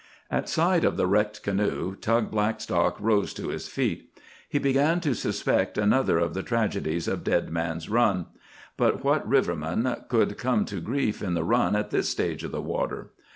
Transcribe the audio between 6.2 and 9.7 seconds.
the tragedies of Dead Man's Run. But what river